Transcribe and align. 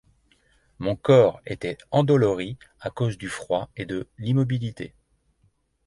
Mon 0.79 0.95
corps 0.95 1.41
était 1.45 1.77
endolori 1.91 2.57
à 2.79 2.89
cause 2.89 3.19
du 3.19 3.29
froid 3.29 3.69
et 3.77 3.85
de 3.85 4.07
l'immobilité. 4.17 4.95